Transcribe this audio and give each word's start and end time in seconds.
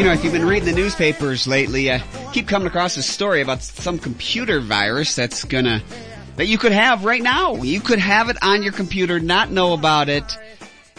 you 0.00 0.06
know, 0.06 0.12
if 0.12 0.24
you've 0.24 0.32
been 0.32 0.46
reading 0.46 0.64
the 0.64 0.72
newspapers 0.74 1.46
lately, 1.46 1.92
I 1.92 1.98
keep 2.32 2.48
coming 2.48 2.66
across 2.66 2.96
a 2.96 3.02
story 3.02 3.42
about 3.42 3.62
some 3.62 3.98
computer 3.98 4.58
virus 4.58 5.14
that's 5.14 5.44
gonna, 5.44 5.82
that 6.36 6.46
you 6.46 6.56
could 6.56 6.72
have 6.72 7.04
right 7.04 7.22
now. 7.22 7.56
You 7.56 7.82
could 7.82 7.98
have 7.98 8.30
it 8.30 8.38
on 8.42 8.62
your 8.62 8.72
computer, 8.72 9.20
not 9.20 9.50
know 9.50 9.74
about 9.74 10.08
it, 10.08 10.38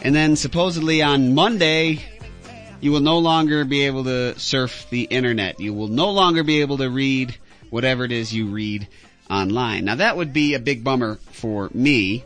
and 0.03 0.13
then 0.13 0.35
supposedly 0.35 1.02
on 1.02 1.33
Monday, 1.33 2.03
you 2.81 2.91
will 2.91 2.99
no 2.99 3.20
longer 3.20 3.63
be 3.63 3.85
able 3.85 4.03
to 4.05 4.38
surf 4.40 4.88
the 4.89 5.03
internet. 5.03 5.59
You 5.59 5.73
will 5.73 5.88
no 5.88 6.09
longer 6.09 6.44
be 6.44 6.62
able 6.62 6.77
to 6.80 6.89
read 6.89 7.38
whatever 7.70 8.03
it 8.03 8.12
is 8.12 8.34
you 8.34 8.48
read 8.48 8.88
online. 9.30 9.85
Now 9.85 9.95
that 9.95 10.17
would 10.17 10.34
be 10.34 10.55
a 10.55 10.59
big 10.59 10.84
bummer 10.84 11.16
for 11.31 11.70
me. 11.73 12.25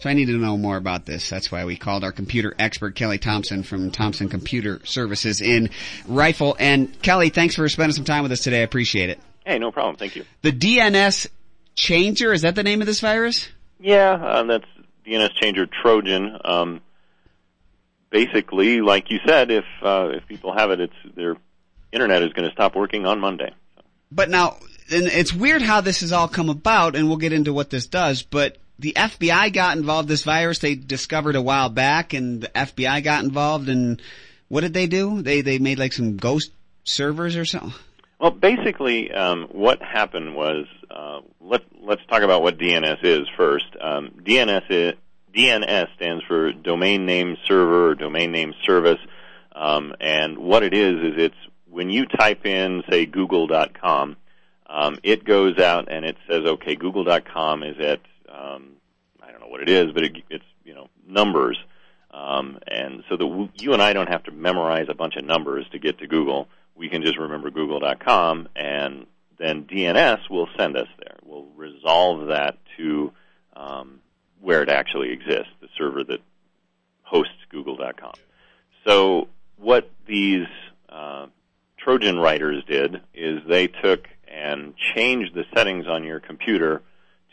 So 0.00 0.08
I 0.08 0.12
need 0.12 0.26
to 0.26 0.38
know 0.38 0.56
more 0.56 0.76
about 0.76 1.06
this. 1.06 1.28
That's 1.28 1.50
why 1.50 1.64
we 1.64 1.76
called 1.76 2.04
our 2.04 2.12
computer 2.12 2.54
expert 2.56 2.94
Kelly 2.94 3.18
Thompson 3.18 3.64
from 3.64 3.90
Thompson 3.90 4.28
Computer 4.28 4.80
Services 4.84 5.40
in 5.40 5.70
Rifle. 6.06 6.56
And 6.60 7.02
Kelly, 7.02 7.30
thanks 7.30 7.56
for 7.56 7.68
spending 7.68 7.94
some 7.94 8.04
time 8.04 8.22
with 8.22 8.30
us 8.30 8.40
today. 8.40 8.60
I 8.60 8.62
appreciate 8.62 9.10
it. 9.10 9.18
Hey, 9.44 9.58
no 9.58 9.72
problem. 9.72 9.96
Thank 9.96 10.14
you. 10.14 10.24
The 10.42 10.52
DNS 10.52 11.26
changer, 11.74 12.32
is 12.32 12.42
that 12.42 12.54
the 12.54 12.62
name 12.62 12.80
of 12.80 12.86
this 12.86 13.00
virus? 13.00 13.48
Yeah, 13.80 14.12
um, 14.12 14.46
that's 14.46 14.66
DNS 15.04 15.30
changer 15.40 15.66
Trojan. 15.66 16.38
Um, 16.44 16.80
basically, 18.10 18.80
like 18.80 19.10
you 19.10 19.18
said, 19.26 19.50
if 19.50 19.64
uh, 19.82 20.10
if 20.12 20.26
people 20.26 20.52
have 20.56 20.70
it, 20.70 20.80
it's 20.80 21.14
their 21.14 21.36
internet 21.92 22.22
is 22.22 22.32
going 22.32 22.48
to 22.48 22.52
stop 22.52 22.74
working 22.74 23.06
on 23.06 23.20
Monday. 23.20 23.52
But 24.10 24.30
now, 24.30 24.56
and 24.90 25.06
it's 25.06 25.32
weird 25.32 25.62
how 25.62 25.80
this 25.80 26.00
has 26.00 26.12
all 26.12 26.28
come 26.28 26.48
about, 26.48 26.96
and 26.96 27.08
we'll 27.08 27.18
get 27.18 27.32
into 27.32 27.52
what 27.52 27.70
this 27.70 27.86
does, 27.86 28.22
but 28.22 28.58
the 28.78 28.92
FBI 28.96 29.52
got 29.52 29.76
involved. 29.76 30.08
This 30.08 30.22
virus 30.22 30.60
they 30.60 30.74
discovered 30.74 31.36
a 31.36 31.42
while 31.42 31.68
back, 31.68 32.14
and 32.14 32.42
the 32.42 32.48
FBI 32.48 33.02
got 33.02 33.24
involved. 33.24 33.68
And 33.68 34.00
what 34.48 34.62
did 34.62 34.74
they 34.74 34.86
do? 34.86 35.22
They 35.22 35.40
they 35.40 35.58
made 35.58 35.78
like 35.78 35.92
some 35.92 36.16
ghost 36.16 36.52
servers 36.84 37.36
or 37.36 37.44
something. 37.44 37.74
Well, 38.20 38.30
basically, 38.32 39.12
um, 39.12 39.48
what 39.52 39.80
happened 39.80 40.34
was 40.34 40.66
uh, 40.90 41.20
let 41.40 41.62
let's 41.80 42.04
talk 42.06 42.22
about 42.22 42.42
what 42.42 42.58
DNS 42.58 43.04
is 43.04 43.28
first. 43.36 43.66
Um, 43.80 44.10
DNS 44.22 44.64
is, 44.70 44.94
DNS 45.34 45.86
stands 45.96 46.24
for 46.24 46.52
Domain 46.52 47.06
Name 47.06 47.36
Server 47.46 47.90
or 47.90 47.94
Domain 47.94 48.32
Name 48.32 48.54
Service, 48.64 49.00
um, 49.52 49.94
and 50.00 50.38
what 50.38 50.62
it 50.62 50.74
is 50.74 50.94
is 50.94 51.14
it's 51.16 51.36
when 51.70 51.90
you 51.90 52.06
type 52.06 52.46
in 52.46 52.82
say 52.90 53.06
Google.com, 53.06 54.16
um, 54.66 54.98
it 55.02 55.24
goes 55.24 55.58
out 55.58 55.90
and 55.90 56.04
it 56.04 56.16
says, 56.28 56.44
okay, 56.44 56.74
Google.com 56.74 57.62
is 57.62 57.78
at 57.78 58.00
um, 58.28 58.72
I 59.22 59.30
don't 59.30 59.40
know 59.40 59.48
what 59.48 59.62
it 59.62 59.68
is, 59.68 59.92
but 59.92 60.04
it, 60.04 60.16
it's 60.30 60.44
you 60.64 60.74
know 60.74 60.88
numbers, 61.06 61.58
um, 62.10 62.58
and 62.66 63.02
so 63.08 63.16
that 63.16 63.48
you 63.60 63.72
and 63.72 63.82
I 63.82 63.92
don't 63.92 64.08
have 64.08 64.24
to 64.24 64.32
memorize 64.32 64.86
a 64.88 64.94
bunch 64.94 65.16
of 65.16 65.24
numbers 65.24 65.66
to 65.72 65.78
get 65.78 65.98
to 65.98 66.06
Google. 66.06 66.48
We 66.74 66.88
can 66.88 67.02
just 67.02 67.18
remember 67.18 67.50
Google.com, 67.50 68.48
and 68.54 69.06
then 69.38 69.64
DNS 69.64 70.30
will 70.30 70.48
send 70.56 70.76
us 70.76 70.88
there. 70.98 71.16
We'll 71.24 71.48
resolve 71.56 72.28
that 72.28 72.58
to 72.76 73.12
um, 73.56 74.00
where 74.40 74.62
it 74.62 74.68
actually 74.68 75.10
exists, 75.10 75.52
the 75.60 75.68
server 75.76 76.04
that 76.04 76.20
hosts 77.02 77.34
Google.com. 77.50 78.12
So 78.86 79.28
what 79.56 79.90
these 80.06 80.46
uh, 80.88 81.26
Trojan 81.76 82.18
writers 82.18 82.62
did 82.66 83.00
is 83.14 83.40
they 83.46 83.66
took 83.66 84.08
and 84.26 84.74
changed 84.76 85.34
the 85.34 85.44
settings 85.54 85.86
on 85.86 86.04
your 86.04 86.20
computer 86.20 86.82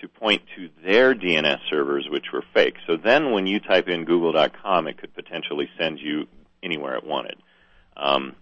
to 0.02 0.08
point 0.08 0.42
to 0.56 0.70
their 0.84 1.14
DNS 1.14 1.60
servers, 1.70 2.08
which 2.10 2.32
were 2.34 2.44
fake. 2.54 2.76
So 2.88 2.98
then 2.98 3.32
when 3.32 3.48
you 3.48 3.60
type 3.60 3.88
in 3.88 4.06
google.com, 4.06 4.88
it 4.88 4.98
could 4.98 5.14
potentially 5.14 5.70
send 5.78 6.00
you 6.00 6.28
anywhere 6.62 6.96
it 6.96 7.06
wanted. 7.06 7.38
Um, 7.96 8.36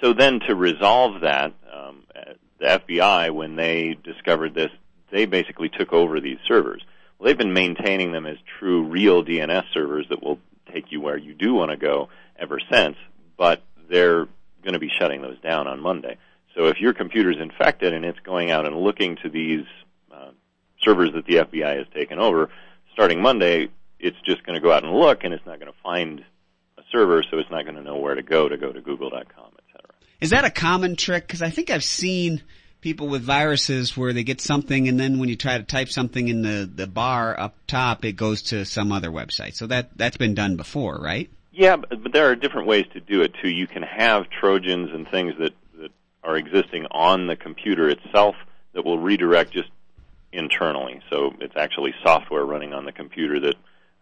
so 0.00 0.12
then 0.12 0.40
to 0.40 0.54
resolve 0.54 1.20
that, 1.20 1.52
um, 1.72 2.04
the 2.58 2.66
FBI, 2.66 3.30
when 3.30 3.56
they 3.56 3.96
discovered 4.02 4.54
this, 4.54 4.70
they 5.10 5.26
basically 5.26 5.68
took 5.68 5.92
over 5.92 6.20
these 6.20 6.38
servers. 6.46 6.82
Well, 7.22 7.28
they've 7.28 7.38
been 7.38 7.52
maintaining 7.52 8.10
them 8.10 8.26
as 8.26 8.36
true, 8.58 8.82
real 8.82 9.24
DNS 9.24 9.62
servers 9.72 10.06
that 10.08 10.24
will 10.24 10.40
take 10.72 10.90
you 10.90 11.00
where 11.00 11.16
you 11.16 11.34
do 11.34 11.54
want 11.54 11.70
to 11.70 11.76
go 11.76 12.08
ever 12.36 12.58
since, 12.68 12.96
but 13.38 13.62
they're 13.88 14.26
going 14.64 14.72
to 14.72 14.80
be 14.80 14.90
shutting 14.98 15.22
those 15.22 15.38
down 15.38 15.68
on 15.68 15.78
Monday. 15.78 16.16
So 16.56 16.66
if 16.66 16.80
your 16.80 16.92
computer's 16.94 17.36
infected 17.40 17.92
and 17.92 18.04
it's 18.04 18.18
going 18.18 18.50
out 18.50 18.66
and 18.66 18.76
looking 18.76 19.18
to 19.22 19.28
these 19.28 19.64
uh, 20.12 20.30
servers 20.82 21.10
that 21.14 21.24
the 21.26 21.34
FBI 21.34 21.76
has 21.76 21.86
taken 21.94 22.18
over, 22.18 22.50
starting 22.92 23.22
Monday, 23.22 23.68
it's 24.00 24.20
just 24.26 24.44
going 24.44 24.56
to 24.56 24.60
go 24.60 24.72
out 24.72 24.82
and 24.82 24.92
look, 24.92 25.22
and 25.22 25.32
it's 25.32 25.46
not 25.46 25.60
going 25.60 25.70
to 25.70 25.78
find 25.80 26.24
a 26.76 26.82
server, 26.90 27.22
so 27.30 27.38
it's 27.38 27.50
not 27.52 27.62
going 27.62 27.76
to 27.76 27.84
know 27.84 27.98
where 27.98 28.16
to 28.16 28.24
go 28.24 28.48
to 28.48 28.56
go 28.56 28.72
to 28.72 28.80
Google.com, 28.80 29.52
et 29.58 29.64
cetera. 29.72 29.94
Is 30.20 30.30
that 30.30 30.44
a 30.44 30.50
common 30.50 30.96
trick? 30.96 31.28
Because 31.28 31.40
I 31.40 31.50
think 31.50 31.70
I've 31.70 31.84
seen 31.84 32.42
people 32.82 33.08
with 33.08 33.22
viruses 33.22 33.96
where 33.96 34.12
they 34.12 34.24
get 34.24 34.40
something, 34.40 34.88
and 34.88 35.00
then 35.00 35.18
when 35.18 35.30
you 35.30 35.36
try 35.36 35.56
to 35.56 35.64
type 35.64 35.88
something 35.88 36.28
in 36.28 36.42
the 36.42 36.70
the 36.72 36.86
bar 36.86 37.38
up 37.38 37.54
top, 37.66 38.04
it 38.04 38.12
goes 38.12 38.42
to 38.42 38.66
some 38.66 38.92
other 38.92 39.10
website. 39.10 39.54
So 39.54 39.66
that 39.68 39.96
that's 39.96 40.18
been 40.18 40.34
done 40.34 40.56
before, 40.56 40.98
right? 40.98 41.30
Yeah, 41.52 41.76
but, 41.76 42.02
but 42.02 42.12
there 42.12 42.28
are 42.30 42.36
different 42.36 42.66
ways 42.66 42.86
to 42.92 43.00
do 43.00 43.22
it 43.22 43.32
too. 43.40 43.48
You 43.48 43.66
can 43.66 43.82
have 43.82 44.28
Trojans 44.28 44.90
and 44.92 45.08
things 45.08 45.34
that 45.38 45.54
that 45.78 45.92
are 46.22 46.36
existing 46.36 46.86
on 46.90 47.26
the 47.26 47.36
computer 47.36 47.88
itself 47.88 48.34
that 48.74 48.84
will 48.84 48.98
redirect 48.98 49.52
just 49.52 49.70
internally. 50.32 51.00
So 51.10 51.34
it's 51.40 51.56
actually 51.56 51.94
software 52.02 52.44
running 52.44 52.72
on 52.74 52.84
the 52.84 52.92
computer 52.92 53.40
that 53.40 53.54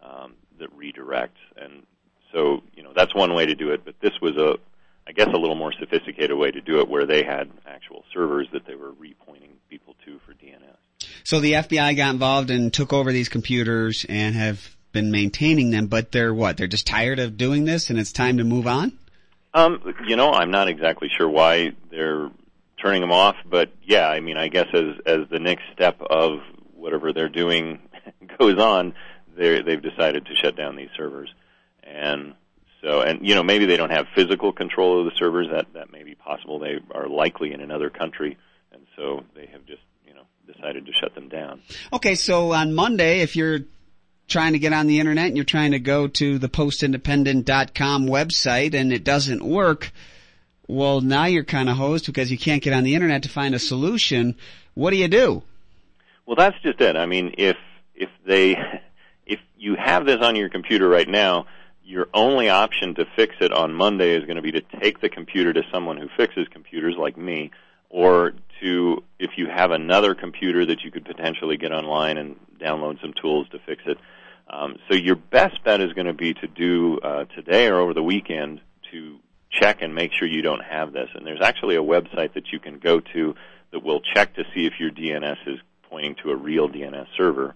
um, 0.02 0.34
that 0.58 0.76
redirects, 0.76 1.40
and 1.56 1.84
so 2.32 2.62
you 2.74 2.82
know 2.82 2.92
that's 2.94 3.14
one 3.14 3.34
way 3.34 3.46
to 3.46 3.54
do 3.54 3.70
it. 3.70 3.84
But 3.84 3.94
this 4.00 4.20
was 4.22 4.36
a, 4.36 4.58
I 5.10 5.12
guess, 5.12 5.26
a 5.26 5.36
little 5.36 5.56
more 5.56 5.72
sophisticated 5.72 6.38
way 6.38 6.52
to 6.52 6.60
do 6.60 6.78
it, 6.78 6.88
where 6.88 7.04
they 7.04 7.24
had 7.24 7.50
actual 7.66 8.04
servers 8.14 8.46
that 8.52 8.64
they 8.64 8.76
were 8.76 8.92
repointing 8.92 9.50
people 9.68 9.96
to 10.04 10.20
for 10.24 10.34
DNS. 10.34 11.08
So 11.24 11.40
the 11.40 11.54
FBI 11.54 11.96
got 11.96 12.12
involved 12.12 12.48
and 12.48 12.72
took 12.72 12.92
over 12.92 13.10
these 13.10 13.28
computers 13.28 14.06
and 14.08 14.36
have 14.36 14.76
been 14.92 15.10
maintaining 15.10 15.72
them, 15.72 15.88
but 15.88 16.12
they're 16.12 16.32
what? 16.32 16.56
They're 16.56 16.68
just 16.68 16.86
tired 16.86 17.18
of 17.18 17.36
doing 17.36 17.64
this 17.64 17.90
and 17.90 17.98
it's 17.98 18.12
time 18.12 18.38
to 18.38 18.44
move 18.44 18.68
on? 18.68 18.92
Um, 19.52 19.94
you 20.06 20.14
know, 20.14 20.30
I'm 20.30 20.52
not 20.52 20.68
exactly 20.68 21.08
sure 21.18 21.28
why 21.28 21.72
they're 21.90 22.30
turning 22.80 23.00
them 23.00 23.10
off, 23.10 23.34
but 23.44 23.72
yeah, 23.82 24.06
I 24.06 24.20
mean, 24.20 24.36
I 24.36 24.46
guess 24.46 24.68
as 24.72 24.94
as 25.06 25.28
the 25.28 25.40
next 25.40 25.64
step 25.72 26.00
of 26.02 26.38
whatever 26.76 27.12
they're 27.12 27.28
doing 27.28 27.80
goes 28.38 28.60
on, 28.60 28.94
they 29.36 29.60
they've 29.60 29.82
decided 29.82 30.26
to 30.26 30.36
shut 30.36 30.54
down 30.54 30.76
these 30.76 30.90
servers, 30.96 31.34
and 31.82 32.34
and 33.10 33.26
you 33.26 33.34
know 33.34 33.42
maybe 33.42 33.66
they 33.66 33.76
don't 33.76 33.90
have 33.90 34.06
physical 34.14 34.52
control 34.52 35.00
of 35.00 35.04
the 35.04 35.18
servers. 35.18 35.48
That 35.50 35.72
that 35.74 35.92
may 35.92 36.02
be 36.02 36.14
possible. 36.14 36.58
They 36.58 36.78
are 36.94 37.08
likely 37.08 37.52
in 37.52 37.60
another 37.60 37.90
country, 37.90 38.38
and 38.72 38.86
so 38.96 39.24
they 39.34 39.46
have 39.46 39.66
just 39.66 39.82
you 40.06 40.14
know 40.14 40.22
decided 40.46 40.86
to 40.86 40.92
shut 40.92 41.14
them 41.14 41.28
down. 41.28 41.62
Okay, 41.92 42.14
so 42.14 42.52
on 42.52 42.74
Monday, 42.74 43.20
if 43.20 43.36
you're 43.36 43.60
trying 44.28 44.52
to 44.52 44.58
get 44.58 44.72
on 44.72 44.86
the 44.86 45.00
internet 45.00 45.26
and 45.26 45.36
you're 45.36 45.44
trying 45.44 45.72
to 45.72 45.80
go 45.80 46.06
to 46.06 46.38
the 46.38 46.48
postindependent.com 46.48 48.06
website 48.06 48.74
and 48.74 48.92
it 48.92 49.02
doesn't 49.02 49.44
work, 49.44 49.90
well, 50.68 51.00
now 51.00 51.24
you're 51.24 51.42
kind 51.42 51.68
of 51.68 51.76
hosed 51.76 52.06
because 52.06 52.30
you 52.30 52.38
can't 52.38 52.62
get 52.62 52.72
on 52.72 52.84
the 52.84 52.94
internet 52.94 53.24
to 53.24 53.28
find 53.28 53.56
a 53.56 53.58
solution. 53.58 54.36
What 54.74 54.90
do 54.90 54.96
you 54.96 55.08
do? 55.08 55.42
Well, 56.26 56.36
that's 56.36 56.56
just 56.62 56.80
it. 56.80 56.96
I 56.96 57.06
mean, 57.06 57.34
if 57.38 57.56
if 57.94 58.08
they 58.24 58.56
if 59.26 59.40
you 59.58 59.74
have 59.74 60.06
this 60.06 60.18
on 60.22 60.36
your 60.36 60.48
computer 60.48 60.88
right 60.88 61.08
now, 61.08 61.46
your 61.84 62.08
only 62.14 62.48
option 62.48 62.94
to 62.94 63.06
fix 63.16 63.34
it 63.40 63.52
on 63.52 63.74
Monday 63.74 64.14
is 64.14 64.24
going 64.24 64.36
to 64.36 64.42
be 64.42 64.52
to 64.52 64.62
take 64.80 65.00
the 65.00 65.08
computer 65.08 65.52
to 65.52 65.62
someone 65.72 65.96
who 65.96 66.08
fixes 66.16 66.46
computers 66.48 66.94
like 66.98 67.16
me 67.16 67.50
or 67.88 68.34
to 68.60 69.02
if 69.18 69.30
you 69.36 69.46
have 69.46 69.70
another 69.70 70.14
computer 70.14 70.66
that 70.66 70.82
you 70.82 70.90
could 70.90 71.04
potentially 71.04 71.56
get 71.56 71.72
online 71.72 72.16
and 72.16 72.36
download 72.58 73.00
some 73.00 73.12
tools 73.12 73.48
to 73.50 73.58
fix 73.60 73.82
it. 73.86 73.98
Um, 74.48 74.76
so 74.88 74.94
your 74.94 75.16
best 75.16 75.62
bet 75.64 75.80
is 75.80 75.92
going 75.92 76.06
to 76.06 76.12
be 76.12 76.34
to 76.34 76.46
do 76.46 76.98
uh, 77.00 77.24
today 77.26 77.68
or 77.68 77.80
over 77.80 77.94
the 77.94 78.02
weekend 78.02 78.60
to 78.90 79.18
check 79.50 79.82
and 79.82 79.94
make 79.94 80.12
sure 80.12 80.26
you 80.26 80.42
don't 80.42 80.62
have 80.62 80.92
this. 80.92 81.08
And 81.14 81.26
there's 81.26 81.40
actually 81.40 81.76
a 81.76 81.82
website 81.82 82.34
that 82.34 82.52
you 82.52 82.58
can 82.58 82.78
go 82.78 83.00
to 83.00 83.34
that 83.72 83.82
will 83.82 84.00
check 84.00 84.34
to 84.34 84.44
see 84.54 84.66
if 84.66 84.74
your 84.78 84.90
DNS 84.90 85.36
is 85.46 85.60
pointing 85.88 86.16
to 86.22 86.30
a 86.30 86.36
real 86.36 86.68
DNS 86.68 87.06
server. 87.16 87.54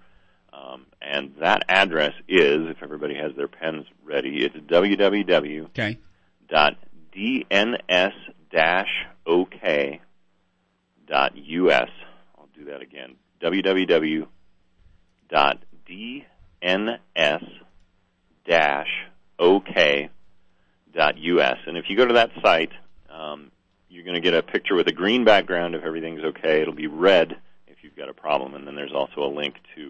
Um, 0.75 0.87
and 1.01 1.35
that 1.41 1.65
address 1.69 2.15
is, 2.29 2.69
if 2.69 2.83
everybody 2.83 3.15
has 3.15 3.33
their 3.37 3.49
pens 3.49 3.87
ready, 4.05 4.45
it's 4.45 4.57
www. 4.57 5.65
Okay. 5.67 5.99
Dot 6.49 6.77
DNS 7.17 8.13
dash 8.51 9.07
OK 9.27 10.01
dot 11.07 11.37
US. 11.37 11.89
I'll 12.39 12.49
do 12.57 12.65
that 12.67 12.83
again. 12.83 13.17
www. 13.43 14.27
dot 15.29 15.63
DNS 15.89 17.49
dash 18.47 19.07
OK 19.39 20.11
.us, 20.97 21.59
and 21.67 21.77
if 21.77 21.87
you 21.89 21.97
go 21.97 22.07
to 22.07 22.15
that 22.15 22.31
site, 22.41 22.71
um, 23.11 23.51
you're 23.89 24.05
going 24.05 24.15
to 24.15 24.21
get 24.21 24.33
a 24.33 24.43
picture 24.43 24.77
with 24.77 24.87
a 24.87 24.93
green 24.93 25.25
background 25.25 25.75
if 25.75 25.83
everything's 25.83 26.23
okay. 26.23 26.63
It'll 26.63 26.73
be 26.73 26.87
red 26.87 27.37
if 27.67 27.83
you've 27.83 27.97
got 27.97 28.09
a 28.09 28.15
problem, 28.15 28.55
and 28.55 28.65
then 28.65 28.77
there's 28.77 28.93
also 28.93 29.25
a 29.25 29.33
link 29.35 29.57
to 29.75 29.84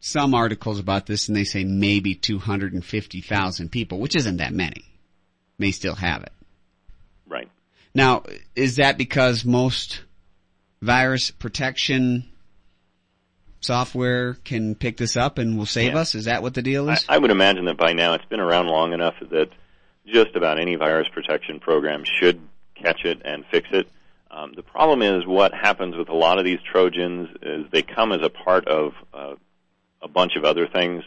some 0.00 0.34
articles 0.34 0.78
about 0.78 1.06
this 1.06 1.28
and 1.28 1.36
they 1.36 1.44
say 1.44 1.64
maybe 1.64 2.14
250,000 2.14 3.70
people, 3.70 3.98
which 3.98 4.16
isn't 4.16 4.38
that 4.38 4.52
many, 4.52 4.84
may 5.58 5.70
still 5.70 5.94
have 5.94 6.22
it. 6.22 6.32
Right. 7.26 7.48
Now, 7.94 8.24
is 8.54 8.76
that 8.76 8.98
because 8.98 9.44
most 9.44 10.02
virus 10.82 11.30
protection 11.30 12.29
software 13.60 14.34
can 14.44 14.74
pick 14.74 14.96
this 14.96 15.16
up 15.16 15.38
and 15.38 15.56
will 15.58 15.66
save 15.66 15.92
Yeah. 15.94 16.00
us? 16.00 16.14
Is 16.14 16.24
that 16.24 16.42
what 16.42 16.54
the 16.54 16.62
deal 16.62 16.88
is? 16.90 17.04
I, 17.08 17.16
I 17.16 17.18
would 17.18 17.30
imagine 17.30 17.66
that 17.66 17.76
by 17.76 17.92
now 17.92 18.14
it's 18.14 18.24
been 18.24 18.40
around 18.40 18.66
long 18.68 18.92
enough 18.92 19.14
that 19.30 19.50
just 20.06 20.34
about 20.34 20.58
any 20.58 20.74
virus 20.76 21.08
protection 21.12 21.60
program 21.60 22.04
should 22.04 22.40
catch 22.74 23.04
it 23.04 23.22
and 23.24 23.44
fix 23.50 23.68
it. 23.72 23.88
Um, 24.30 24.52
the 24.54 24.62
problem 24.62 25.02
is 25.02 25.26
what 25.26 25.52
happens 25.52 25.96
with 25.96 26.08
a 26.08 26.14
lot 26.14 26.38
of 26.38 26.44
these 26.44 26.60
Trojans 26.62 27.28
is 27.42 27.66
they 27.70 27.82
come 27.82 28.12
as 28.12 28.22
a 28.22 28.30
part 28.30 28.66
of 28.68 28.92
uh, 29.12 29.34
a 30.02 30.08
bunch 30.08 30.36
of 30.36 30.44
other 30.44 30.66
things, 30.68 31.02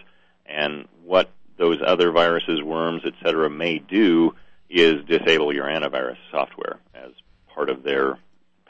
and 0.46 0.88
what 1.04 1.30
those 1.58 1.80
other 1.86 2.12
viruses, 2.12 2.62
worms, 2.62 3.04
etc., 3.06 3.50
may 3.50 3.80
do 3.80 4.36
is 4.70 5.06
disable 5.06 5.54
your 5.54 5.66
antivirus 5.68 6.18
software 6.32 6.80
as 6.94 7.12
part 7.54 7.70
of 7.70 7.84
their 7.84 8.18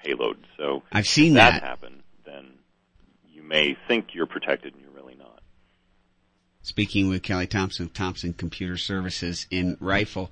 payload. 0.03 0.37
So 0.57 0.83
I've 0.91 1.07
seen 1.07 1.33
that 1.33 1.53
that. 1.53 1.63
happen, 1.63 2.02
may 3.53 3.77
think 3.87 4.15
you're 4.15 4.25
protected 4.25 4.73
and 4.73 4.81
you're 4.81 4.91
really 4.91 5.15
not. 5.15 5.41
speaking 6.63 7.07
with 7.07 7.21
Kelly 7.21 7.45
Thompson 7.45 7.85
of 7.85 7.93
Thompson 7.93 8.33
Computer 8.33 8.77
Services 8.77 9.45
in 9.51 9.77
Rifle. 9.79 10.31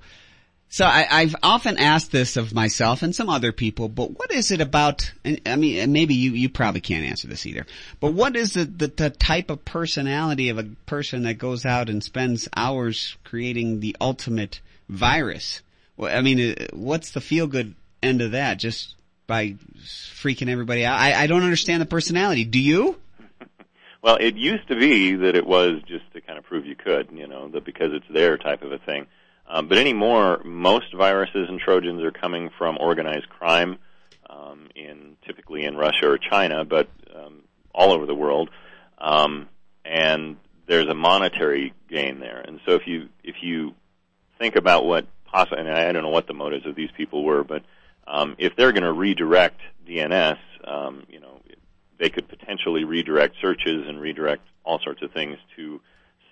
So 0.70 0.86
I, 0.86 1.06
I've 1.10 1.36
often 1.42 1.78
asked 1.78 2.10
this 2.10 2.38
of 2.38 2.54
myself 2.54 3.02
and 3.02 3.14
some 3.14 3.28
other 3.28 3.52
people, 3.52 3.88
but 3.90 4.18
what 4.18 4.32
is 4.32 4.50
it 4.50 4.62
about, 4.62 5.12
and 5.22 5.38
I 5.44 5.56
mean, 5.56 5.78
and 5.78 5.92
maybe 5.92 6.14
you, 6.14 6.32
you 6.32 6.48
probably 6.48 6.80
can't 6.80 7.04
answer 7.04 7.28
this 7.28 7.44
either, 7.46 7.66
but 8.00 8.14
what 8.14 8.34
is 8.34 8.54
the, 8.54 8.64
the, 8.64 8.88
the 8.88 9.10
type 9.10 9.50
of 9.50 9.64
personality 9.66 10.48
of 10.48 10.58
a 10.58 10.64
person 10.86 11.24
that 11.24 11.34
goes 11.34 11.66
out 11.66 11.90
and 11.90 12.02
spends 12.02 12.48
hours 12.56 13.16
creating 13.22 13.80
the 13.80 13.94
ultimate 14.00 14.62
virus? 14.88 15.60
Well, 15.98 16.16
I 16.16 16.22
mean, 16.22 16.56
uh, 16.58 16.66
what's 16.72 17.10
the 17.12 17.20
feel 17.20 17.46
good 17.46 17.74
end 18.02 18.22
of 18.22 18.32
that? 18.32 18.58
Just 18.58 18.94
by 19.26 19.56
freaking 19.78 20.48
everybody 20.48 20.86
out? 20.86 20.98
I, 20.98 21.14
I 21.14 21.26
don't 21.26 21.44
understand 21.44 21.82
the 21.82 21.86
personality. 21.86 22.44
Do 22.44 22.58
you? 22.58 22.96
Well, 24.02 24.16
it 24.20 24.36
used 24.36 24.66
to 24.68 24.76
be 24.76 25.14
that 25.14 25.36
it 25.36 25.46
was 25.46 25.80
just 25.86 26.10
to 26.12 26.20
kind 26.20 26.36
of 26.36 26.44
prove 26.44 26.66
you 26.66 26.74
could, 26.74 27.08
you 27.12 27.28
know, 27.28 27.48
that 27.48 27.64
because 27.64 27.92
it's 27.92 28.06
their 28.12 28.36
type 28.36 28.62
of 28.62 28.72
a 28.72 28.78
thing. 28.78 29.06
Um, 29.48 29.68
but 29.68 29.78
anymore, 29.78 30.42
most 30.44 30.92
viruses 30.92 31.48
and 31.48 31.60
Trojans 31.60 32.02
are 32.02 32.10
coming 32.10 32.50
from 32.58 32.78
organized 32.80 33.28
crime, 33.28 33.78
um, 34.28 34.68
in 34.74 35.16
typically 35.24 35.64
in 35.64 35.76
Russia 35.76 36.10
or 36.10 36.18
China, 36.18 36.64
but 36.64 36.88
um, 37.14 37.42
all 37.72 37.92
over 37.92 38.06
the 38.06 38.14
world. 38.14 38.50
Um, 38.98 39.48
and 39.84 40.36
there's 40.66 40.88
a 40.88 40.94
monetary 40.94 41.72
gain 41.88 42.18
there. 42.18 42.40
And 42.40 42.60
so 42.66 42.72
if 42.72 42.86
you 42.86 43.08
if 43.22 43.36
you 43.42 43.74
think 44.38 44.56
about 44.56 44.84
what 44.84 45.06
possible, 45.26 45.58
and 45.58 45.68
I 45.68 45.92
don't 45.92 46.02
know 46.02 46.08
what 46.08 46.26
the 46.26 46.34
motives 46.34 46.66
of 46.66 46.74
these 46.74 46.90
people 46.96 47.24
were, 47.24 47.44
but 47.44 47.62
um, 48.06 48.34
if 48.38 48.56
they're 48.56 48.72
going 48.72 48.82
to 48.82 48.92
redirect 48.92 49.60
DNS, 49.86 50.38
um, 50.64 51.04
you 51.08 51.20
know, 51.20 51.31
they 52.02 52.10
could 52.10 52.28
potentially 52.28 52.82
redirect 52.82 53.36
searches 53.40 53.86
and 53.86 54.00
redirect 54.00 54.42
all 54.64 54.80
sorts 54.80 55.02
of 55.02 55.12
things 55.12 55.38
to 55.54 55.80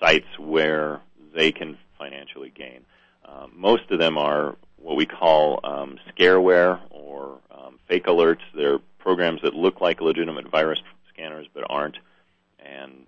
sites 0.00 0.26
where 0.37 1.00
they 1.32 1.52
can 1.52 1.78
financially 1.96 2.52
gain. 2.52 2.81
Um, 3.25 3.52
most 3.55 3.88
of 3.93 4.00
them 4.00 4.19
are 4.19 4.56
what 4.78 4.96
we 4.96 5.06
call 5.06 5.61
um, 5.62 5.96
scareware 6.12 6.81
or 6.90 7.38
um, 7.52 7.78
fake 7.87 8.06
alerts. 8.06 8.40
They're 8.52 8.81
programs 8.99 9.43
that 9.43 9.55
look 9.55 9.81
like 9.81 10.00
legitimate 10.00 10.50
virus 10.50 10.81
scanners 11.14 11.46
but 11.55 11.62
aren't, 11.70 11.99
and 12.58 13.06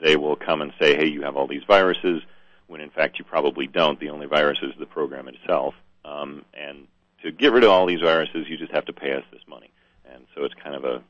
they 0.00 0.14
will 0.14 0.36
come 0.36 0.62
and 0.62 0.72
say, 0.80 0.94
"Hey, 0.94 1.06
you 1.06 1.22
have 1.22 1.36
all 1.36 1.48
these 1.48 1.64
viruses," 1.66 2.22
when 2.68 2.80
in 2.80 2.90
fact 2.90 3.18
you 3.18 3.24
probably 3.24 3.66
don't. 3.66 3.98
The 3.98 4.10
only 4.10 4.26
virus 4.26 4.58
is 4.62 4.74
the 4.78 4.86
program 4.86 5.26
itself. 5.26 5.74
Um, 6.04 6.44
and 6.54 6.86
to 7.24 7.32
get 7.32 7.50
rid 7.50 7.64
of 7.64 7.70
all 7.70 7.84
these 7.84 8.00
viruses, 8.00 8.46
you 8.48 8.56
just 8.56 8.70
have 8.70 8.84
to 8.84 8.92
pay 8.92 9.12
us 9.12 9.24
this 9.32 9.42
money. 9.48 9.72
And 10.08 10.24
so 10.36 10.44
it's 10.44 10.54
kind 10.54 10.76
of 10.76 10.84
a 10.84 11.02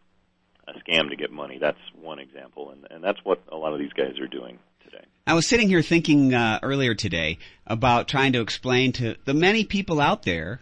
a 0.69 0.73
scam 0.73 1.11
to 1.11 1.17
get 1.17 1.31
money. 1.31 1.59
That's 1.59 1.79
one 2.01 2.19
example, 2.19 2.71
and, 2.71 2.87
and 2.91 3.03
that's 3.03 3.19
what 3.25 3.43
a 3.51 3.57
lot 3.57 3.73
of 3.73 3.79
these 3.79 3.93
guys 3.93 4.19
are 4.19 4.27
doing 4.27 4.59
today. 4.85 5.05
I 5.27 5.35
was 5.35 5.47
sitting 5.47 5.69
here 5.69 5.83
thinking 5.83 6.35
uh, 6.35 6.61
earlier 6.63 6.95
today 6.95 7.39
about 7.67 8.09
trying 8.09 8.33
to 8.33 8.41
explain 8.41 8.93
to 8.93 9.17
the 9.25 9.35
many 9.35 9.65
people 9.65 10.01
out 10.01 10.23
there 10.23 10.61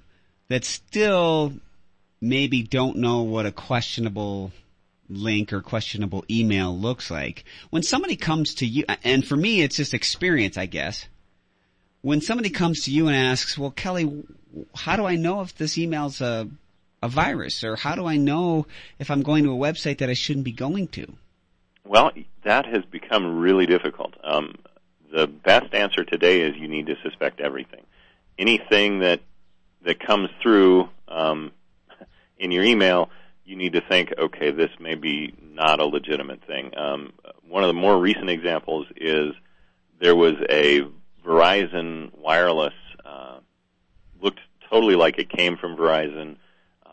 that 0.49 0.65
still 0.65 1.53
maybe 2.21 2.63
don't 2.63 2.97
know 2.97 3.23
what 3.23 3.47
a 3.47 3.53
questionable 3.53 4.53
link 5.09 5.53
or 5.53 5.61
questionable 5.61 6.25
email 6.31 6.77
looks 6.77 7.11
like. 7.11 7.45
When 7.71 7.83
somebody 7.83 8.17
comes 8.17 8.55
to 8.57 8.67
you, 8.67 8.85
and 9.03 9.27
for 9.27 9.37
me 9.37 9.61
it's 9.61 9.77
just 9.77 9.95
experience, 9.95 10.57
I 10.57 10.67
guess. 10.67 11.07
When 12.03 12.21
somebody 12.21 12.51
comes 12.51 12.85
to 12.85 12.91
you 12.91 13.07
and 13.09 13.17
asks, 13.17 13.57
well, 13.57 13.71
Kelly, 13.71 14.25
how 14.75 14.97
do 14.97 15.07
I 15.07 15.17
know 15.17 15.41
if 15.41 15.57
this 15.57 15.79
email's 15.79 16.21
a, 16.21 16.49
a 17.05 17.09
virus? 17.09 17.63
Or 17.63 17.77
how 17.77 17.95
do 17.95 18.07
I 18.07 18.17
know 18.17 18.67
if 18.99 19.11
I'm 19.11 19.23
going 19.23 19.45
to 19.45 19.53
a 19.53 19.57
website 19.57 19.99
that 19.99 20.09
I 20.09 20.15
shouldn't 20.15 20.45
be 20.45 20.53
going 20.53 20.89
to? 20.89 21.07
Well, 21.85 22.11
that 22.45 22.65
has 22.67 22.83
become 22.91 23.39
really 23.39 23.67
difficult. 23.67 24.15
Um, 24.25 24.57
the 25.13 25.27
best 25.27 25.75
answer 25.75 26.03
today 26.03 26.41
is 26.41 26.57
you 26.57 26.67
need 26.67 26.87
to 26.87 26.97
suspect 27.03 27.41
everything. 27.41 27.83
Anything 28.39 29.01
that 29.01 29.21
that 29.85 30.01
comes 30.01 30.31
through 30.43 30.89
um, 31.09 31.53
in 32.39 32.51
your 32.51 32.65
email, 32.65 33.11
you 33.45 33.55
need 33.55 33.75
to 33.75 33.83
think, 33.83 34.15
okay, 34.19 34.51
this 34.51 34.71
may 34.81 34.95
be 34.95 35.35
not 35.43 35.79
a 35.79 35.85
legitimate 35.85 36.43
thing. 36.47 36.73
Um, 36.77 37.13
one 37.47 37.63
of 37.63 37.69
the 37.69 37.75
more 37.75 37.99
recent 38.01 38.31
examples 38.31 38.87
is 38.97 39.35
there 40.01 40.17
was 40.17 40.35
a 40.49 40.81
Verizon 41.23 42.17
wireless 42.17 42.73
uh, 43.05 43.41
looked 44.23 44.41
totally 44.71 44.97
like 44.97 45.19
it 45.19 45.29
came 45.29 45.59
from 45.59 45.77
Verizon. 45.77 46.37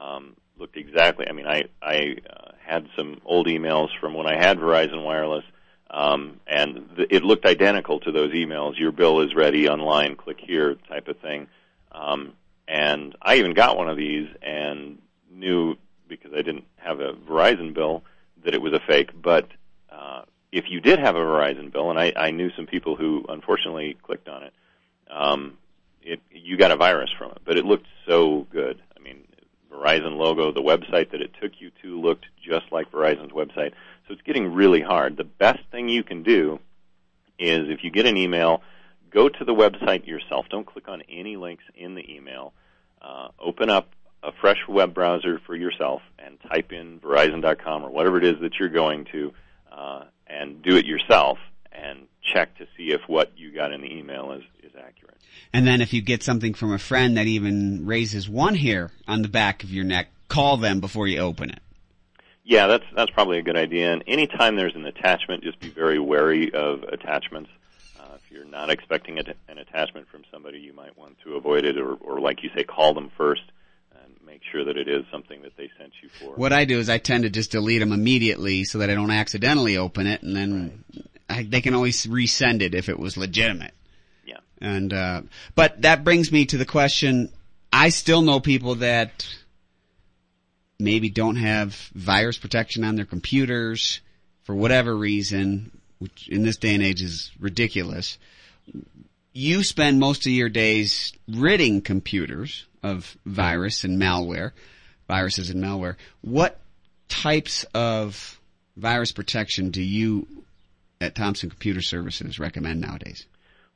Um, 0.01 0.35
looked 0.57 0.77
exactly. 0.77 1.27
I 1.27 1.33
mean, 1.33 1.47
I 1.47 1.65
I 1.81 2.15
uh, 2.29 2.51
had 2.65 2.87
some 2.95 3.21
old 3.25 3.47
emails 3.47 3.89
from 3.99 4.13
when 4.13 4.27
I 4.27 4.35
had 4.35 4.57
Verizon 4.57 5.03
Wireless, 5.03 5.45
um, 5.89 6.39
and 6.47 6.89
th- 6.95 7.09
it 7.11 7.23
looked 7.23 7.45
identical 7.45 7.99
to 8.01 8.11
those 8.11 8.31
emails. 8.31 8.79
Your 8.79 8.91
bill 8.91 9.21
is 9.21 9.35
ready 9.35 9.67
online. 9.69 10.15
Click 10.15 10.39
here, 10.39 10.75
type 10.87 11.07
of 11.07 11.17
thing. 11.19 11.47
Um, 11.91 12.33
and 12.67 13.15
I 13.21 13.35
even 13.35 13.53
got 13.53 13.77
one 13.77 13.89
of 13.89 13.97
these 13.97 14.27
and 14.41 14.99
knew 15.29 15.75
because 16.07 16.31
I 16.33 16.41
didn't 16.41 16.65
have 16.77 16.99
a 16.99 17.13
Verizon 17.13 17.73
bill 17.73 18.03
that 18.43 18.53
it 18.53 18.61
was 18.61 18.73
a 18.73 18.79
fake. 18.79 19.09
But 19.21 19.47
uh, 19.91 20.23
if 20.51 20.65
you 20.69 20.79
did 20.79 20.99
have 20.99 21.15
a 21.15 21.19
Verizon 21.19 21.71
bill, 21.71 21.89
and 21.89 21.99
I, 21.99 22.13
I 22.15 22.31
knew 22.31 22.49
some 22.55 22.65
people 22.65 22.95
who 22.95 23.25
unfortunately 23.27 23.97
clicked 24.01 24.29
on 24.29 24.43
it, 24.43 24.53
um, 25.09 25.57
it 26.01 26.21
you 26.31 26.57
got 26.57 26.71
a 26.71 26.77
virus 26.77 27.09
from 27.17 27.31
it. 27.31 27.39
But 27.45 27.57
it 27.57 27.65
looked 27.65 27.87
so 28.07 28.47
good. 28.51 28.80
Verizon 29.91 30.17
logo, 30.17 30.51
the 30.51 30.61
website 30.61 31.11
that 31.11 31.21
it 31.21 31.31
took 31.41 31.53
you 31.59 31.71
to 31.81 31.99
looked 31.99 32.25
just 32.43 32.71
like 32.71 32.91
Verizon's 32.91 33.31
website. 33.31 33.71
So 34.07 34.13
it's 34.13 34.21
getting 34.23 34.53
really 34.53 34.81
hard. 34.81 35.17
The 35.17 35.23
best 35.23 35.59
thing 35.71 35.89
you 35.89 36.03
can 36.03 36.23
do 36.23 36.59
is 37.39 37.69
if 37.69 37.83
you 37.83 37.91
get 37.91 38.05
an 38.05 38.17
email, 38.17 38.61
go 39.11 39.29
to 39.29 39.45
the 39.45 39.53
website 39.53 40.07
yourself. 40.07 40.45
Don't 40.49 40.65
click 40.65 40.87
on 40.87 41.01
any 41.09 41.37
links 41.37 41.63
in 41.75 41.95
the 41.95 42.13
email. 42.13 42.53
Uh, 43.01 43.29
open 43.39 43.69
up 43.69 43.89
a 44.23 44.31
fresh 44.39 44.59
web 44.67 44.93
browser 44.93 45.39
for 45.45 45.55
yourself 45.55 46.01
and 46.19 46.37
type 46.49 46.71
in 46.71 46.99
Verizon.com 46.99 47.83
or 47.83 47.89
whatever 47.89 48.17
it 48.17 48.23
is 48.23 48.35
that 48.41 48.53
you're 48.59 48.69
going 48.69 49.05
to, 49.11 49.33
uh, 49.71 50.03
and 50.27 50.61
do 50.61 50.77
it 50.77 50.85
yourself 50.85 51.39
and 51.71 52.07
check 52.21 52.57
to 52.57 52.67
see 52.77 52.91
if 52.91 53.01
what 53.07 53.31
you 53.37 53.53
got 53.53 53.71
in 53.71 53.81
the 53.81 53.91
email 53.91 54.31
is, 54.31 54.43
is 54.63 54.71
accurate. 54.77 55.17
And 55.53 55.65
then 55.67 55.81
if 55.81 55.93
you 55.93 56.01
get 56.01 56.23
something 56.23 56.53
from 56.53 56.73
a 56.73 56.77
friend 56.77 57.17
that 57.17 57.27
even 57.27 57.85
raises 57.85 58.29
one 58.29 58.55
hair 58.55 58.91
on 59.07 59.21
the 59.21 59.27
back 59.27 59.63
of 59.63 59.71
your 59.71 59.83
neck, 59.83 60.07
call 60.27 60.57
them 60.57 60.79
before 60.79 61.07
you 61.07 61.19
open 61.19 61.49
it. 61.49 61.59
Yeah, 62.43 62.67
that's 62.67 62.85
that's 62.95 63.11
probably 63.11 63.37
a 63.37 63.43
good 63.43 63.55
idea. 63.55 63.93
And 63.93 64.03
anytime 64.07 64.55
there's 64.55 64.75
an 64.75 64.85
attachment, 64.85 65.43
just 65.43 65.59
be 65.59 65.69
very 65.69 65.99
wary 65.99 66.53
of 66.53 66.83
attachments. 66.83 67.49
Uh, 67.99 68.15
if 68.15 68.31
you're 68.31 68.45
not 68.45 68.69
expecting 68.69 69.19
a, 69.19 69.23
an 69.47 69.57
attachment 69.57 70.07
from 70.07 70.23
somebody, 70.31 70.59
you 70.59 70.73
might 70.73 70.97
want 70.97 71.17
to 71.23 71.35
avoid 71.35 71.65
it, 71.65 71.77
or, 71.77 71.93
or 71.95 72.19
like 72.19 72.43
you 72.43 72.49
say, 72.55 72.63
call 72.63 72.93
them 72.93 73.11
first 73.15 73.43
and 74.03 74.13
make 74.25 74.41
sure 74.51 74.65
that 74.65 74.75
it 74.75 74.87
is 74.87 75.05
something 75.11 75.43
that 75.43 75.55
they 75.55 75.69
sent 75.77 75.93
you 76.01 76.09
for. 76.09 76.33
What 76.35 76.51
I 76.51 76.65
do 76.65 76.79
is 76.79 76.89
I 76.89 76.97
tend 76.97 77.23
to 77.23 77.29
just 77.29 77.51
delete 77.51 77.79
them 77.79 77.91
immediately 77.91 78.63
so 78.63 78.79
that 78.79 78.89
I 78.89 78.95
don't 78.95 79.11
accidentally 79.11 79.77
open 79.77 80.07
it, 80.07 80.23
and 80.23 80.35
then 80.35 80.83
I, 81.31 81.43
they 81.43 81.61
can 81.61 81.73
always 81.73 82.05
resend 82.05 82.61
it 82.61 82.75
if 82.75 82.89
it 82.89 82.99
was 82.99 83.17
legitimate. 83.17 83.73
Yeah. 84.25 84.39
And 84.59 84.93
uh, 84.93 85.21
but 85.55 85.81
that 85.81 86.03
brings 86.03 86.31
me 86.31 86.45
to 86.47 86.57
the 86.57 86.65
question: 86.65 87.31
I 87.71 87.89
still 87.89 88.21
know 88.21 88.39
people 88.39 88.75
that 88.75 89.27
maybe 90.79 91.09
don't 91.09 91.37
have 91.37 91.75
virus 91.93 92.37
protection 92.37 92.83
on 92.83 92.95
their 92.95 93.05
computers 93.05 94.01
for 94.43 94.55
whatever 94.55 94.95
reason, 94.95 95.71
which 95.99 96.27
in 96.27 96.43
this 96.43 96.57
day 96.57 96.73
and 96.73 96.83
age 96.83 97.01
is 97.01 97.31
ridiculous. 97.39 98.17
You 99.33 99.63
spend 99.63 99.99
most 99.99 100.25
of 100.25 100.31
your 100.31 100.49
days 100.49 101.13
ridding 101.27 101.81
computers 101.81 102.65
of 102.83 103.15
virus 103.25 103.83
and 103.83 104.01
malware, 104.01 104.51
viruses 105.07 105.49
and 105.49 105.63
malware. 105.63 105.95
What 106.21 106.59
types 107.07 107.63
of 107.73 108.39
virus 108.75 109.11
protection 109.11 109.69
do 109.69 109.81
you 109.81 110.27
at 111.01 111.15
Thompson 111.15 111.49
Computer 111.49 111.81
Services 111.81 112.39
recommend 112.39 112.81
nowadays? 112.81 113.25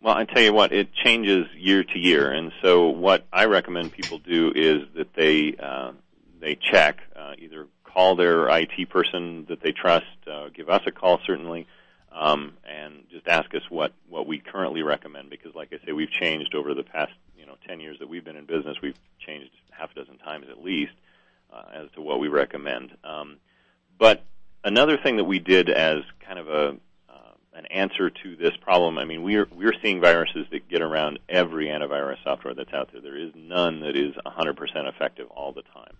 Well, 0.01 0.15
I 0.15 0.25
tell 0.25 0.41
you 0.41 0.53
what, 0.53 0.71
it 0.71 0.93
changes 0.93 1.47
year 1.57 1.83
to 1.83 1.99
year, 1.99 2.31
and 2.31 2.51
so 2.61 2.89
what 2.89 3.25
I 3.33 3.45
recommend 3.45 3.91
people 3.91 4.19
do 4.19 4.51
is 4.55 4.83
that 4.95 5.13
they 5.15 5.55
uh, 5.57 5.93
they 6.39 6.55
check 6.55 6.99
uh, 7.15 7.33
either 7.39 7.67
call 7.83 8.15
their 8.15 8.47
IT 8.49 8.89
person 8.89 9.45
that 9.49 9.61
they 9.61 9.71
trust, 9.71 10.05
uh, 10.31 10.49
give 10.49 10.69
us 10.69 10.81
a 10.85 10.91
call 10.91 11.19
certainly, 11.25 11.65
um, 12.11 12.53
and 12.69 13.05
just 13.09 13.27
ask 13.27 13.55
us 13.55 13.63
what 13.69 13.93
what 14.07 14.27
we 14.27 14.37
currently 14.37 14.83
recommend 14.83 15.29
because, 15.29 15.55
like 15.55 15.73
I 15.73 15.83
say, 15.85 15.91
we've 15.91 16.11
changed 16.11 16.53
over 16.53 16.73
the 16.75 16.83
past 16.83 17.13
you 17.37 17.45
know 17.45 17.55
ten 17.67 17.79
years 17.79 17.97
that 17.99 18.07
we've 18.07 18.23
been 18.23 18.37
in 18.37 18.45
business. 18.45 18.77
We've 18.81 18.99
changed 19.19 19.49
half 19.71 19.91
a 19.91 19.95
dozen 19.95 20.17
times 20.19 20.45
at 20.51 20.63
least 20.63 20.93
uh, 21.51 21.63
as 21.73 21.91
to 21.95 22.01
what 22.01 22.19
we 22.19 22.27
recommend. 22.27 22.95
Um, 23.03 23.37
but 23.97 24.23
another 24.63 24.97
thing 24.97 25.17
that 25.17 25.23
we 25.23 25.39
did 25.39 25.69
as 25.69 26.03
kind 26.19 26.37
of 26.37 26.47
a 26.47 26.75
an 27.55 27.65
answer 27.67 28.09
to 28.09 28.35
this 28.35 28.55
problem. 28.57 28.97
I 28.97 29.05
mean, 29.05 29.23
we're 29.23 29.47
we're 29.55 29.73
seeing 29.81 30.01
viruses 30.01 30.45
that 30.51 30.69
get 30.69 30.81
around 30.81 31.19
every 31.29 31.67
antivirus 31.67 32.17
software 32.23 32.53
that's 32.53 32.73
out 32.73 32.91
there. 32.91 33.01
There 33.01 33.17
is 33.17 33.31
none 33.35 33.79
that 33.79 33.95
is 33.95 34.13
100% 34.25 34.57
effective 34.89 35.27
all 35.29 35.53
the 35.53 35.63
time. 35.63 35.95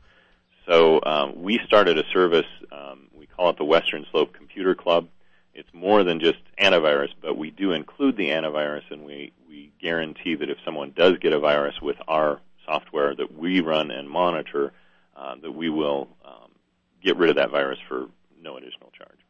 So 0.67 0.99
um, 1.03 1.41
we 1.41 1.59
started 1.65 1.97
a 1.97 2.03
service. 2.11 2.47
Um, 2.71 3.07
we 3.13 3.25
call 3.25 3.49
it 3.49 3.57
the 3.57 3.65
Western 3.65 4.05
Slope 4.11 4.33
Computer 4.33 4.75
Club. 4.75 5.07
It's 5.53 5.69
more 5.73 6.03
than 6.03 6.19
just 6.19 6.39
antivirus, 6.59 7.09
but 7.21 7.37
we 7.37 7.51
do 7.51 7.71
include 7.71 8.17
the 8.17 8.29
antivirus, 8.29 8.83
and 8.89 9.05
we 9.05 9.31
we 9.47 9.71
guarantee 9.81 10.35
that 10.35 10.49
if 10.49 10.57
someone 10.65 10.91
does 10.95 11.17
get 11.19 11.31
a 11.31 11.39
virus 11.39 11.75
with 11.81 11.97
our 12.07 12.41
software 12.65 13.15
that 13.15 13.37
we 13.37 13.61
run 13.61 13.91
and 13.91 14.09
monitor, 14.09 14.73
uh, 15.15 15.35
that 15.41 15.51
we 15.51 15.69
will 15.69 16.09
um, 16.25 16.51
get 17.01 17.15
rid 17.15 17.29
of 17.29 17.37
that 17.37 17.51
virus 17.51 17.79
for 17.87 18.07
no 18.41 18.57
additional 18.57 18.91
charge. 18.97 19.24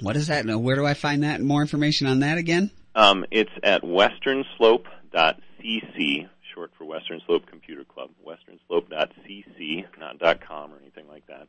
What 0.00 0.16
is 0.16 0.28
that? 0.28 0.44
Now, 0.44 0.58
where 0.58 0.76
do 0.76 0.86
I 0.86 0.94
find 0.94 1.22
that? 1.22 1.40
More 1.40 1.60
information 1.60 2.06
on 2.06 2.20
that 2.20 2.38
again? 2.38 2.70
Um, 2.94 3.24
it's 3.30 3.50
at 3.62 3.82
westernslope.cc, 3.82 6.28
short 6.54 6.70
for 6.76 6.84
Western 6.84 7.20
Slope 7.26 7.46
Computer 7.46 7.84
Club. 7.84 8.10
Westernslope.cc, 8.26 9.84
not 9.98 10.40
.com 10.40 10.72
or 10.72 10.78
anything 10.80 11.08
like 11.08 11.26
that. 11.26 11.48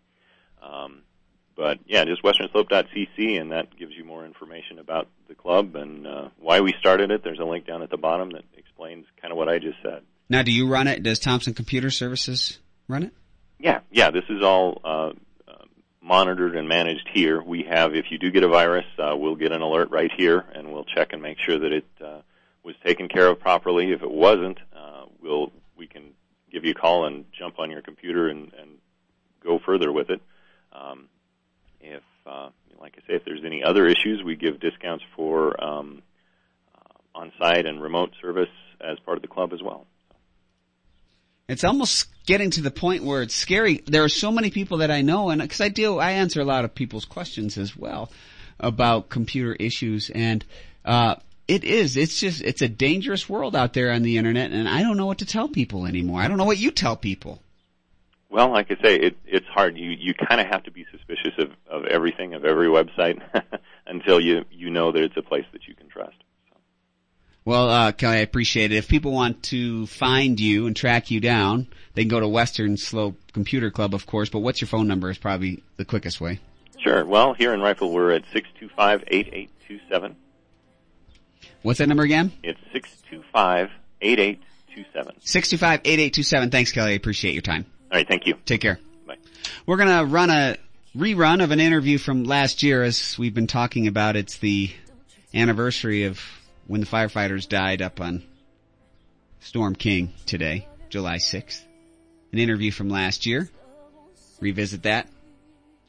Um, 0.61 1.01
but 1.55 1.79
yeah, 1.85 2.03
just 2.05 2.23
westernslope.cc, 2.23 3.39
and 3.39 3.51
that 3.51 3.75
gives 3.77 3.93
you 3.95 4.03
more 4.03 4.25
information 4.25 4.79
about 4.79 5.07
the 5.27 5.35
club 5.35 5.75
and 5.75 6.05
uh, 6.05 6.29
why 6.39 6.61
we 6.61 6.73
started 6.79 7.11
it. 7.11 7.23
There's 7.23 7.39
a 7.39 7.45
link 7.45 7.65
down 7.65 7.81
at 7.81 7.89
the 7.89 7.97
bottom 7.97 8.31
that 8.31 8.43
explains 8.57 9.05
kind 9.21 9.31
of 9.31 9.37
what 9.37 9.49
I 9.49 9.59
just 9.59 9.77
said. 9.81 10.01
Now, 10.29 10.41
do 10.41 10.51
you 10.51 10.67
run 10.67 10.87
it? 10.87 11.03
Does 11.03 11.19
Thompson 11.19 11.53
Computer 11.53 11.89
Services 11.89 12.59
run 12.87 13.03
it? 13.03 13.13
Yeah, 13.59 13.79
yeah. 13.91 14.11
This 14.11 14.23
is 14.29 14.43
all 14.43 14.81
uh, 14.83 15.11
monitored 16.05 16.55
and 16.55 16.69
managed 16.69 17.09
here. 17.11 17.41
We 17.41 17.63
have, 17.63 17.95
if 17.95 18.11
you 18.11 18.19
do 18.19 18.29
get 18.29 18.43
a 18.43 18.47
virus, 18.47 18.85
uh, 18.99 19.15
we'll 19.17 19.35
get 19.35 19.51
an 19.51 19.61
alert 19.61 19.89
right 19.89 20.11
here, 20.15 20.45
and 20.53 20.71
we'll 20.71 20.83
check 20.83 21.13
and 21.13 21.21
make 21.21 21.39
sure 21.39 21.57
that 21.57 21.71
it 21.71 21.85
uh, 21.99 22.21
was 22.63 22.75
taken 22.85 23.07
care 23.07 23.27
of 23.27 23.39
properly. 23.39 23.91
If 23.91 24.03
it 24.03 24.11
wasn't, 24.11 24.59
uh, 24.75 25.05
we'll 25.21 25.51
we 25.75 25.87
can 25.87 26.03
give 26.51 26.63
you 26.63 26.71
a 26.71 26.75
call 26.75 27.05
and 27.05 27.25
jump 27.37 27.59
on 27.59 27.71
your 27.71 27.81
computer 27.81 28.29
and, 28.29 28.53
and 28.53 28.69
go 29.43 29.59
further 29.65 29.91
with 29.91 30.09
it. 30.09 30.21
Um, 30.71 31.09
if, 31.81 32.03
uh, 32.25 32.49
like 32.79 32.95
I 32.97 33.01
say, 33.07 33.15
if 33.15 33.25
there's 33.25 33.43
any 33.43 33.63
other 33.63 33.87
issues, 33.87 34.23
we 34.23 34.35
give 34.35 34.59
discounts 34.59 35.03
for 35.15 35.61
um, 35.61 36.01
uh, 36.73 37.19
on-site 37.19 37.65
and 37.65 37.81
remote 37.81 38.11
service 38.21 38.49
as 38.79 38.99
part 38.99 39.17
of 39.17 39.21
the 39.21 39.27
club 39.27 39.53
as 39.53 39.61
well. 39.61 39.85
It's 41.47 41.63
almost 41.63 42.07
getting 42.25 42.49
to 42.51 42.61
the 42.61 42.71
point 42.71 43.03
where 43.03 43.21
it's 43.21 43.35
scary. 43.35 43.83
There 43.85 44.03
are 44.03 44.09
so 44.09 44.31
many 44.31 44.49
people 44.49 44.79
that 44.79 44.89
I 44.89 45.01
know, 45.01 45.29
and 45.29 45.41
because 45.41 45.61
I 45.61 45.69
do, 45.69 45.99
I 45.99 46.11
answer 46.11 46.41
a 46.41 46.45
lot 46.45 46.65
of 46.65 46.73
people's 46.73 47.05
questions 47.05 47.57
as 47.57 47.77
well 47.77 48.11
about 48.59 49.09
computer 49.09 49.53
issues, 49.53 50.09
and 50.09 50.43
uh, 50.83 51.15
it 51.47 51.63
is. 51.63 51.97
It's 51.97 52.19
just 52.19 52.41
it's 52.41 52.63
a 52.63 52.67
dangerous 52.67 53.29
world 53.29 53.55
out 53.55 53.73
there 53.73 53.91
on 53.91 54.01
the 54.01 54.17
internet, 54.17 54.51
and 54.51 54.67
I 54.67 54.81
don't 54.81 54.97
know 54.97 55.05
what 55.05 55.19
to 55.19 55.25
tell 55.25 55.47
people 55.47 55.85
anymore. 55.85 56.19
I 56.19 56.27
don't 56.27 56.37
know 56.37 56.45
what 56.45 56.57
you 56.57 56.71
tell 56.71 56.95
people. 56.95 57.39
Well, 58.29 58.49
like 58.49 58.71
I 58.71 58.81
say, 58.81 58.95
it, 58.95 59.17
it's 59.25 59.45
hard. 59.45 59.77
You 59.77 59.91
you 59.91 60.15
kind 60.15 60.41
of 60.41 60.47
have 60.47 60.63
to 60.63 60.71
be 60.71 60.87
suspicious 60.91 61.33
of 61.37 61.51
of 61.69 61.85
everything 61.85 62.33
of 62.33 62.43
every 62.43 62.67
website 62.67 63.21
until 63.87 64.19
you 64.19 64.45
you 64.51 64.71
know 64.71 64.91
that 64.91 65.03
it's 65.03 65.17
a 65.17 65.21
place 65.21 65.45
that 65.51 65.67
you 65.67 65.75
can 65.75 65.89
trust. 65.89 66.17
Well, 67.45 67.69
uh, 67.69 67.91
Kelly, 67.91 68.17
I 68.17 68.21
appreciate 68.21 68.71
it. 68.71 68.77
If 68.77 68.87
people 68.87 69.11
want 69.11 69.43
to 69.43 69.85
find 69.85 70.39
you 70.39 70.65
and 70.65 70.75
track 70.75 71.11
you 71.11 71.19
down, 71.19 71.67
they 71.93 72.01
can 72.01 72.09
go 72.09 72.19
to 72.19 72.27
Western 72.27 72.75
Slope 72.75 73.17
Computer 73.33 73.69
Club, 73.69 73.93
of 73.93 74.07
course, 74.07 74.29
but 74.29 74.39
what's 74.39 74.61
your 74.61 74.67
phone 74.67 74.87
number 74.87 75.11
is 75.11 75.19
probably 75.19 75.61
the 75.77 75.85
quickest 75.85 76.19
way. 76.19 76.39
Sure. 76.79 77.05
Well, 77.05 77.33
here 77.33 77.53
in 77.53 77.61
Rifle, 77.61 77.91
we're 77.91 78.13
at 78.13 78.23
625-8827. 78.79 80.15
What's 81.61 81.77
that 81.77 81.87
number 81.87 82.01
again? 82.01 82.31
It's 82.41 82.59
625-8827. 84.01 84.39
625-8827. 85.23 86.51
Thanks, 86.51 86.71
Kelly. 86.71 86.93
I 86.93 86.95
appreciate 86.95 87.33
your 87.33 87.43
time. 87.43 87.67
All 87.91 87.97
right. 87.97 88.07
Thank 88.07 88.25
you. 88.25 88.35
Take 88.45 88.61
care. 88.61 88.79
Bye. 89.05 89.17
We're 89.67 89.77
going 89.77 89.99
to 89.99 90.05
run 90.05 90.31
a 90.31 90.57
rerun 90.97 91.43
of 91.43 91.51
an 91.51 91.59
interview 91.59 91.99
from 91.99 92.23
last 92.23 92.63
year 92.63 92.81
as 92.81 93.19
we've 93.19 93.35
been 93.35 93.45
talking 93.45 93.85
about. 93.85 94.15
It's 94.15 94.37
the 94.37 94.71
anniversary 95.33 96.05
of 96.05 96.19
when 96.67 96.81
the 96.81 96.87
firefighters 96.87 97.47
died 97.47 97.81
up 97.81 98.01
on 98.01 98.23
Storm 99.39 99.75
King 99.75 100.13
today, 100.25 100.67
July 100.89 101.17
6th. 101.17 101.61
An 102.31 102.39
interview 102.39 102.71
from 102.71 102.89
last 102.89 103.25
year. 103.25 103.49
Revisit 104.39 104.83
that. 104.83 105.07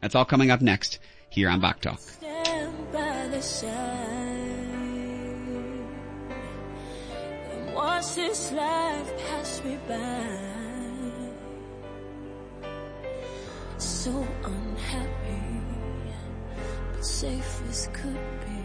That's 0.01 0.15
all 0.15 0.25
coming 0.25 0.51
up 0.51 0.61
next 0.61 0.99
here 1.31 1.49
on 1.49 1.61
Bach 1.61 1.81
Talk. 1.81 2.01
watch 7.75 8.15
this 8.15 8.53
life 8.53 9.19
pass 9.27 9.63
me 9.65 9.79
by. 9.89 10.39
So 13.79 14.27
unhappy, 14.45 15.61
but 16.93 17.05
safe 17.05 17.63
as 17.69 17.89
could 17.93 18.41
be. 18.47 18.56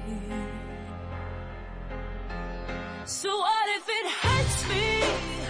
So 3.12 3.28
what 3.28 3.68
if 3.76 3.90
it 3.90 4.08
hurts 4.10 4.70
me? 4.70 5.41